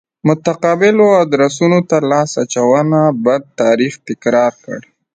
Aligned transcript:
متقابلو 0.27 1.07
ادرسونو 1.23 1.79
ته 1.89 1.97
لاس 2.11 2.31
اچونه 2.43 3.01
بد 3.23 3.41
تاریخ 3.61 3.93
تکرار 4.07 4.53
کړ. 4.65 4.79